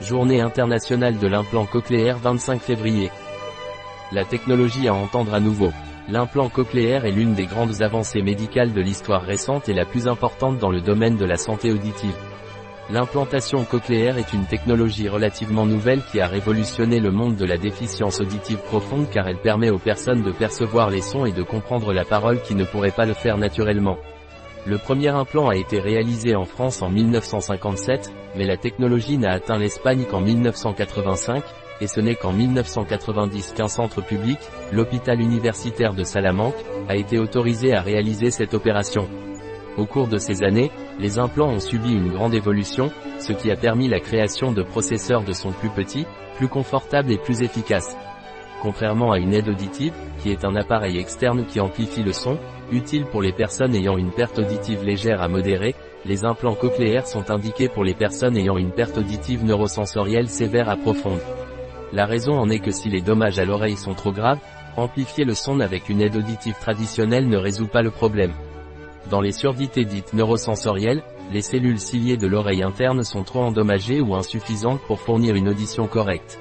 Journée 0.00 0.40
internationale 0.40 1.18
de 1.18 1.26
l'implant 1.26 1.66
cochléaire 1.66 2.18
25 2.18 2.60
février. 2.60 3.10
La 4.12 4.24
technologie 4.24 4.86
à 4.86 4.94
entendre 4.94 5.34
à 5.34 5.40
nouveau. 5.40 5.72
L'implant 6.08 6.48
cochléaire 6.48 7.04
est 7.04 7.10
l'une 7.10 7.34
des 7.34 7.46
grandes 7.46 7.82
avancées 7.82 8.22
médicales 8.22 8.72
de 8.72 8.80
l'histoire 8.80 9.22
récente 9.22 9.68
et 9.68 9.74
la 9.74 9.84
plus 9.84 10.06
importante 10.06 10.58
dans 10.58 10.70
le 10.70 10.80
domaine 10.80 11.16
de 11.16 11.24
la 11.24 11.36
santé 11.36 11.72
auditive. 11.72 12.14
L'implantation 12.90 13.64
cochléaire 13.64 14.18
est 14.18 14.32
une 14.32 14.46
technologie 14.46 15.08
relativement 15.08 15.66
nouvelle 15.66 16.02
qui 16.12 16.20
a 16.20 16.28
révolutionné 16.28 17.00
le 17.00 17.10
monde 17.10 17.34
de 17.34 17.44
la 17.44 17.58
déficience 17.58 18.20
auditive 18.20 18.58
profonde 18.58 19.10
car 19.10 19.26
elle 19.26 19.40
permet 19.40 19.70
aux 19.70 19.78
personnes 19.78 20.22
de 20.22 20.30
percevoir 20.30 20.90
les 20.90 21.02
sons 21.02 21.26
et 21.26 21.32
de 21.32 21.42
comprendre 21.42 21.92
la 21.92 22.04
parole 22.04 22.40
qui 22.40 22.54
ne 22.54 22.64
pourraient 22.64 22.92
pas 22.92 23.04
le 23.04 23.14
faire 23.14 23.36
naturellement. 23.36 23.98
Le 24.66 24.78
premier 24.78 25.08
implant 25.08 25.48
a 25.48 25.56
été 25.56 25.78
réalisé 25.78 26.34
en 26.34 26.44
France 26.44 26.82
en 26.82 26.90
1957, 26.90 28.12
mais 28.36 28.44
la 28.44 28.56
technologie 28.56 29.18
n'a 29.18 29.32
atteint 29.32 29.58
l'Espagne 29.58 30.04
qu'en 30.10 30.20
1985, 30.20 31.42
et 31.80 31.86
ce 31.86 32.00
n'est 32.00 32.16
qu'en 32.16 32.32
1990 32.32 33.54
qu'un 33.56 33.68
centre 33.68 34.02
public, 34.02 34.38
l'hôpital 34.72 35.20
universitaire 35.20 35.94
de 35.94 36.02
Salamanque, 36.02 36.56
a 36.88 36.96
été 36.96 37.18
autorisé 37.18 37.72
à 37.72 37.82
réaliser 37.82 38.30
cette 38.30 38.54
opération. 38.54 39.08
Au 39.76 39.86
cours 39.86 40.08
de 40.08 40.18
ces 40.18 40.42
années, 40.42 40.72
les 40.98 41.20
implants 41.20 41.50
ont 41.50 41.60
subi 41.60 41.92
une 41.92 42.12
grande 42.12 42.34
évolution, 42.34 42.90
ce 43.20 43.32
qui 43.32 43.50
a 43.50 43.56
permis 43.56 43.88
la 43.88 44.00
création 44.00 44.50
de 44.50 44.62
processeurs 44.62 45.22
de 45.22 45.32
son 45.32 45.52
plus 45.52 45.70
petits, 45.70 46.06
plus 46.36 46.48
confortables 46.48 47.12
et 47.12 47.18
plus 47.18 47.42
efficaces. 47.42 47.96
Contrairement 48.62 49.12
à 49.12 49.18
une 49.18 49.34
aide 49.34 49.48
auditive, 49.48 49.92
qui 50.20 50.30
est 50.30 50.44
un 50.44 50.56
appareil 50.56 50.98
externe 50.98 51.44
qui 51.46 51.60
amplifie 51.60 52.02
le 52.02 52.12
son, 52.12 52.38
utile 52.72 53.04
pour 53.06 53.22
les 53.22 53.32
personnes 53.32 53.74
ayant 53.74 53.96
une 53.96 54.10
perte 54.10 54.38
auditive 54.38 54.84
légère 54.84 55.22
à 55.22 55.28
modérée, 55.28 55.76
les 56.04 56.24
implants 56.24 56.54
cochléaires 56.54 57.06
sont 57.06 57.30
indiqués 57.30 57.68
pour 57.68 57.84
les 57.84 57.94
personnes 57.94 58.36
ayant 58.36 58.56
une 58.56 58.72
perte 58.72 58.98
auditive 58.98 59.44
neurosensorielle 59.44 60.28
sévère 60.28 60.68
à 60.68 60.76
profonde. 60.76 61.20
La 61.92 62.04
raison 62.04 62.32
en 62.32 62.50
est 62.50 62.58
que 62.58 62.70
si 62.70 62.88
les 62.88 63.00
dommages 63.00 63.38
à 63.38 63.44
l'oreille 63.44 63.76
sont 63.76 63.94
trop 63.94 64.12
graves, 64.12 64.40
amplifier 64.76 65.24
le 65.24 65.34
son 65.34 65.60
avec 65.60 65.88
une 65.88 66.00
aide 66.00 66.16
auditive 66.16 66.56
traditionnelle 66.60 67.28
ne 67.28 67.36
résout 67.36 67.68
pas 67.68 67.82
le 67.82 67.90
problème. 67.90 68.32
Dans 69.10 69.20
les 69.20 69.32
surdités 69.32 69.84
dites 69.84 70.12
neurosensorielles, 70.12 71.02
les 71.32 71.42
cellules 71.42 71.80
ciliées 71.80 72.16
de 72.16 72.26
l'oreille 72.26 72.62
interne 72.62 73.04
sont 73.04 73.22
trop 73.22 73.42
endommagées 73.42 74.00
ou 74.00 74.14
insuffisantes 74.14 74.80
pour 74.86 75.00
fournir 75.00 75.34
une 75.34 75.48
audition 75.48 75.86
correcte. 75.86 76.38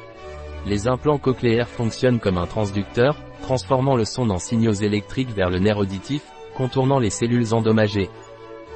Les 0.67 0.89
implants 0.89 1.17
cochléaires 1.17 1.69
fonctionnent 1.69 2.19
comme 2.19 2.37
un 2.37 2.45
transducteur, 2.45 3.15
transformant 3.41 3.95
le 3.95 4.03
son 4.03 4.29
en 4.29 4.37
signaux 4.37 4.73
électriques 4.73 5.33
vers 5.33 5.49
le 5.49 5.59
nerf 5.59 5.77
auditif, 5.77 6.23
contournant 6.57 6.99
les 6.99 7.09
cellules 7.09 7.53
endommagées. 7.53 8.09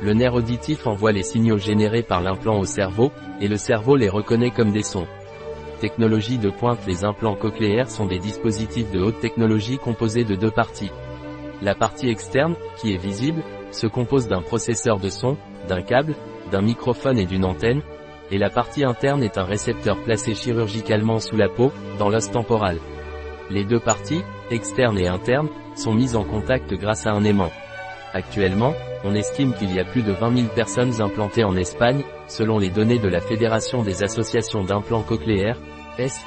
Le 0.01 0.13
nerf 0.13 0.35
auditif 0.35 0.87
envoie 0.87 1.11
les 1.11 1.23
signaux 1.23 1.57
générés 1.57 2.01
par 2.01 2.21
l'implant 2.21 2.57
au 2.59 2.63
cerveau, 2.63 3.11
et 3.41 3.49
le 3.49 3.57
cerveau 3.57 3.97
les 3.97 4.07
reconnaît 4.07 4.51
comme 4.51 4.71
des 4.71 4.83
sons. 4.83 5.05
Technologie 5.81 6.37
de 6.37 6.49
pointe 6.49 6.79
Les 6.87 7.03
implants 7.03 7.35
cochléaires 7.35 7.91
sont 7.91 8.05
des 8.05 8.19
dispositifs 8.19 8.89
de 8.91 9.01
haute 9.01 9.19
technologie 9.19 9.77
composés 9.77 10.23
de 10.23 10.35
deux 10.35 10.51
parties. 10.51 10.91
La 11.61 11.75
partie 11.75 12.07
externe, 12.07 12.55
qui 12.77 12.93
est 12.93 13.03
visible, 13.03 13.43
se 13.71 13.87
compose 13.87 14.29
d'un 14.29 14.41
processeur 14.41 14.97
de 14.97 15.09
son, 15.09 15.35
d'un 15.67 15.81
câble, 15.81 16.15
d'un 16.51 16.61
microphone 16.61 17.19
et 17.19 17.25
d'une 17.25 17.43
antenne, 17.43 17.81
et 18.31 18.37
la 18.37 18.49
partie 18.49 18.83
interne 18.85 19.23
est 19.23 19.37
un 19.37 19.43
récepteur 19.43 20.01
placé 20.03 20.33
chirurgicalement 20.33 21.19
sous 21.19 21.35
la 21.35 21.49
peau, 21.49 21.71
dans 21.99 22.09
l'os 22.09 22.31
temporal. 22.31 22.77
Les 23.49 23.65
deux 23.65 23.79
parties, 23.79 24.23
externe 24.49 24.97
et 24.97 25.07
interne, 25.07 25.49
sont 25.75 25.93
mises 25.93 26.15
en 26.15 26.23
contact 26.23 26.73
grâce 26.73 27.05
à 27.05 27.11
un 27.11 27.23
aimant. 27.25 27.51
Actuellement, 28.13 28.73
on 29.03 29.15
estime 29.15 29.53
qu'il 29.53 29.73
y 29.73 29.79
a 29.79 29.85
plus 29.85 30.01
de 30.01 30.13
20 30.13 30.35
000 30.35 30.47
personnes 30.55 31.01
implantées 31.01 31.43
en 31.43 31.55
Espagne, 31.57 32.03
selon 32.27 32.57
les 32.57 32.69
données 32.69 32.99
de 32.99 33.07
la 33.09 33.19
Fédération 33.19 33.83
des 33.83 34.03
associations 34.03 34.63
d'implants 34.63 35.03
cochléaires, 35.03 35.57
S, 35.97 36.21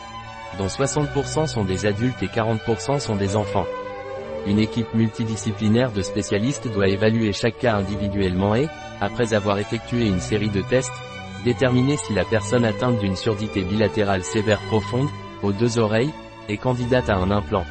dont 0.59 0.67
60% 0.67 1.47
sont 1.47 1.65
des 1.65 1.87
adultes 1.87 2.23
et 2.23 2.27
40% 2.27 3.01
sont 3.01 3.17
des 3.17 3.37
enfants. 3.37 3.67
Une 4.47 4.59
équipe 4.59 4.93
multidisciplinaire 4.93 5.91
de 5.91 6.03
spécialistes 6.03 6.71
doit 6.73 6.89
évaluer 6.89 7.33
chaque 7.33 7.59
cas 7.59 7.77
individuellement 7.77 8.55
et, 8.55 8.69
après 9.01 9.33
avoir 9.33 9.59
effectué 9.59 10.07
une 10.07 10.21
série 10.21 10.51
de 10.51 10.61
tests, 10.61 10.93
déterminer 11.45 11.97
si 11.97 12.15
la 12.15 12.25
personne 12.25 12.65
atteinte 12.65 12.99
d'une 12.99 13.17
surdité 13.17 13.63
bilatérale 13.63 14.25
sévère 14.25 14.61
profonde, 14.63 15.09
aux 15.43 15.53
deux 15.53 15.79
oreilles, 15.79 16.13
est 16.49 16.57
candidate 16.57 17.11
à 17.11 17.17
un 17.17 17.31
implant. 17.31 17.65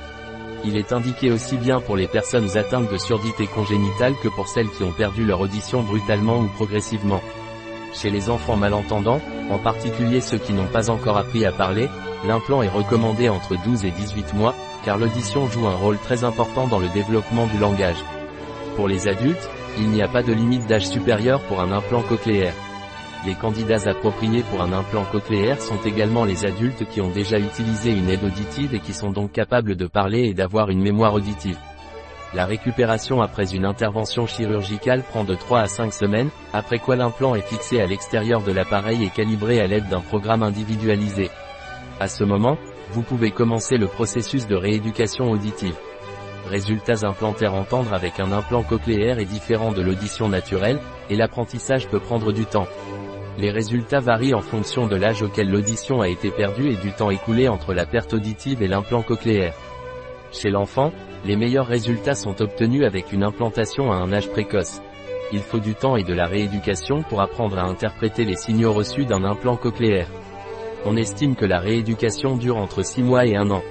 Il 0.66 0.78
est 0.78 0.94
indiqué 0.94 1.32
aussi 1.32 1.58
bien 1.58 1.82
pour 1.82 1.98
les 1.98 2.08
personnes 2.08 2.58
atteintes 2.58 2.90
de 2.90 2.98
surdité 2.98 3.48
congénitale 3.48 4.14
que 4.24 4.30
pour 4.30 4.48
celles 4.48 4.70
qui 4.70 4.84
ont 4.84 4.94
perdu 4.94 5.26
leur 5.26 5.42
audition 5.42 5.82
brutalement 5.82 6.40
ou 6.40 6.48
progressivement. 6.48 7.22
Chez 7.94 8.10
les 8.10 8.30
enfants 8.30 8.56
malentendants, 8.56 9.22
en 9.50 9.58
particulier 9.58 10.22
ceux 10.22 10.38
qui 10.38 10.54
n'ont 10.54 10.68
pas 10.68 10.90
encore 10.90 11.18
appris 11.18 11.46
à 11.46 11.52
parler, 11.52 11.90
l'implant 12.26 12.62
est 12.62 12.70
recommandé 12.70 13.28
entre 13.28 13.56
12 13.64 13.86
et 13.86 13.92
18 13.92 14.34
mois, 14.36 14.56
car 14.86 14.98
l'audition 14.98 15.48
joue 15.50 15.68
un 15.68 15.76
rôle 15.76 15.98
très 15.98 16.24
important 16.24 16.68
dans 16.68 16.80
le 16.80 16.90
développement 16.90 17.48
du 17.48 17.58
langage. 17.58 18.04
Pour 18.76 18.88
les 18.88 19.08
adultes, 19.08 19.50
il 19.78 19.90
n'y 19.90 20.02
a 20.02 20.08
pas 20.08 20.24
de 20.24 20.34
limite 20.34 20.66
d'âge 20.66 20.88
supérieur 20.88 21.42
pour 21.42 21.60
un 21.60 21.72
implant 21.72 22.02
cochléaire. 22.02 22.54
Les 23.26 23.36
candidats 23.36 23.90
appropriés 23.90 24.44
pour 24.52 24.62
un 24.62 24.74
implant 24.74 25.06
cochléaire 25.06 25.62
sont 25.62 25.80
également 25.86 26.26
les 26.26 26.46
adultes 26.46 26.86
qui 26.90 27.00
ont 27.00 27.10
déjà 27.10 27.40
utilisé 27.40 27.92
une 27.92 28.10
aide 28.10 28.24
auditive 28.26 28.76
et 28.76 28.82
qui 28.82 28.94
sont 28.94 29.12
donc 29.12 29.32
capables 29.32 29.78
de 29.78 29.88
parler 29.88 30.26
et 30.26 30.34
d'avoir 30.34 30.70
une 30.70 30.82
mémoire 30.82 31.14
auditive. 31.14 31.58
La 32.34 32.46
récupération 32.46 33.22
après 33.22 33.56
une 33.56 33.64
intervention 33.64 34.28
chirurgicale 34.28 35.04
prend 35.04 35.24
de 35.24 35.36
3 35.36 35.62
à 35.62 35.68
5 35.68 35.94
semaines, 35.94 36.32
après 36.52 36.80
quoi 36.80 36.98
l'implant 36.98 37.34
est 37.36 37.48
fixé 37.48 37.80
à 37.80 37.86
l'extérieur 37.86 38.42
de 38.42 38.52
l'appareil 38.52 39.06
et 39.06 39.10
calibré 39.10 39.62
à 39.62 39.68
l'aide 39.68 39.88
d'un 39.88 40.02
programme 40.02 40.44
individualisé. 40.44 41.30
À 42.02 42.10
ce 42.10 42.26
moment, 42.26 42.58
vous 42.92 43.04
pouvez 43.04 43.32
commencer 43.32 43.78
le 43.78 43.88
processus 43.88 44.48
de 44.48 44.56
rééducation 44.56 45.32
auditive. 45.32 45.76
Résultats 46.50 47.08
implantaires 47.08 47.54
entendre 47.54 47.94
avec 47.94 48.20
un 48.20 48.34
implant 48.34 48.64
cochléaire 48.64 49.20
est 49.20 49.26
différent 49.26 49.72
de 49.72 49.82
l'audition 49.82 50.28
naturelle, 50.28 50.80
et 51.10 51.16
l'apprentissage 51.16 51.88
peut 51.88 52.02
prendre 52.02 52.34
du 52.34 52.46
temps. 52.46 52.68
Les 53.38 53.50
résultats 53.50 54.00
varient 54.00 54.36
en 54.36 54.42
fonction 54.42 54.88
de 54.88 54.96
l'âge 54.96 55.24
auquel 55.24 55.50
l'audition 55.50 56.02
a 56.02 56.08
été 56.08 56.30
perdue 56.30 56.70
et 56.70 56.76
du 56.76 56.92
temps 56.92 57.10
écoulé 57.10 57.48
entre 57.48 57.74
la 57.74 57.86
perte 57.86 58.14
auditive 58.14 58.62
et 58.62 58.68
l'implant 58.68 59.02
cochléaire. 59.02 59.56
Chez 60.32 60.50
l'enfant, 60.50 60.92
les 61.26 61.36
meilleurs 61.36 61.68
résultats 61.68 62.16
sont 62.16 62.42
obtenus 62.42 62.86
avec 62.86 63.12
une 63.12 63.24
implantation 63.24 63.92
à 63.92 63.96
un 63.96 64.14
âge 64.14 64.30
précoce. 64.30 64.82
Il 65.32 65.40
faut 65.40 65.60
du 65.60 65.74
temps 65.74 65.96
et 65.96 66.04
de 66.04 66.14
la 66.14 66.28
rééducation 66.28 67.02
pour 67.02 67.22
apprendre 67.22 67.58
à 67.58 67.64
interpréter 67.64 68.24
les 68.24 68.36
signaux 68.36 68.72
reçus 68.72 69.06
d'un 69.06 69.24
implant 69.24 69.56
cochléaire. 69.56 70.10
On 70.86 70.96
estime 70.96 71.36
que 71.36 71.46
la 71.46 71.60
rééducation 71.60 72.36
dure 72.36 72.58
entre 72.58 72.84
6 72.84 73.02
mois 73.02 73.26
et 73.26 73.36
1 73.36 73.50
an. 73.50 73.64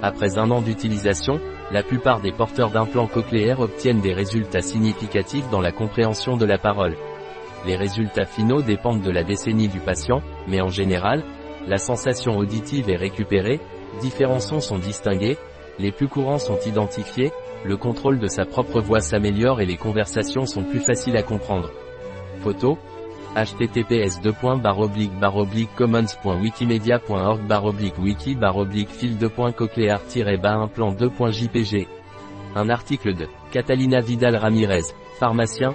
Après 0.00 0.38
un 0.38 0.50
an 0.50 0.60
d'utilisation, 0.60 1.40
la 1.72 1.82
plupart 1.82 2.20
des 2.20 2.32
porteurs 2.32 2.70
d'implants 2.70 3.06
cochléaires 3.06 3.60
obtiennent 3.60 4.00
des 4.00 4.12
résultats 4.12 4.60
significatifs 4.60 5.48
dans 5.50 5.60
la 5.60 5.72
compréhension 5.72 6.36
de 6.36 6.44
la 6.44 6.58
parole. 6.58 6.96
Les 7.66 7.76
résultats 7.76 8.24
finaux 8.24 8.62
dépendent 8.62 9.02
de 9.02 9.10
la 9.10 9.22
décennie 9.22 9.68
du 9.68 9.78
patient, 9.78 10.22
mais 10.48 10.60
en 10.60 10.68
général, 10.68 11.22
la 11.68 11.78
sensation 11.78 12.36
auditive 12.36 12.90
est 12.90 12.96
récupérée, 12.96 13.60
différents 14.00 14.40
sons 14.40 14.60
sont 14.60 14.78
distingués, 14.78 15.38
les 15.78 15.92
plus 15.92 16.08
courants 16.08 16.38
sont 16.38 16.58
identifiés, 16.66 17.30
le 17.64 17.76
contrôle 17.76 18.18
de 18.18 18.26
sa 18.26 18.44
propre 18.44 18.80
voix 18.80 19.00
s'améliore 19.00 19.60
et 19.60 19.66
les 19.66 19.76
conversations 19.76 20.46
sont 20.46 20.64
plus 20.64 20.80
faciles 20.80 21.16
à 21.16 21.22
comprendre. 21.22 21.70
Photo 22.40 22.78
https 23.34 24.20
commons.wikimedia.org 25.76 27.40
wiki 27.98 28.36
fil 28.88 29.16
cochléaire 29.56 30.00
implant 30.44 30.92
2.jpg 30.92 31.86
Un 32.54 32.68
article 32.68 33.14
de 33.14 33.26
Catalina 33.50 34.00
Vidal 34.00 34.36
Ramirez, 34.36 34.82
pharmacien, 35.18 35.74